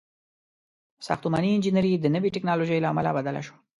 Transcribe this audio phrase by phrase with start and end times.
[1.07, 3.57] •ساختماني انجینري د نوې ټیکنالوژۍ له امله بدله شوه.